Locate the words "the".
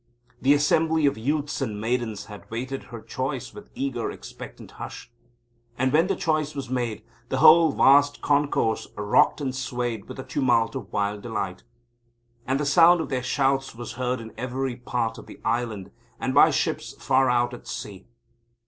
0.41-0.55, 6.07-6.15, 7.29-7.37, 12.59-12.65, 15.27-15.39